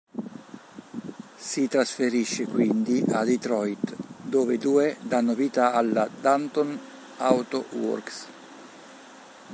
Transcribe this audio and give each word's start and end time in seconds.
Si 1.37 1.67
trasferisce 1.67 2.47
quindi 2.47 3.03
a 3.11 3.23
Detroit 3.23 3.95
dove 4.23 4.55
i 4.55 4.57
due 4.57 4.97
danno 4.99 5.35
vita 5.35 5.73
alla 5.73 6.09
Danton 6.09 6.75
Auto 7.17 7.65
Works. 7.73 8.25